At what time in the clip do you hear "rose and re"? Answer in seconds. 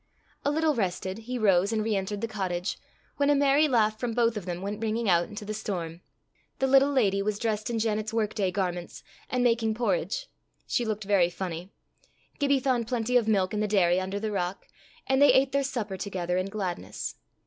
1.37-1.95